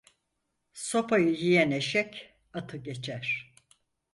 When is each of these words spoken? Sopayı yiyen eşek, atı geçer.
Sopayı 0.73 1.31
yiyen 1.33 1.71
eşek, 1.71 2.33
atı 2.53 2.77
geçer. 2.77 3.53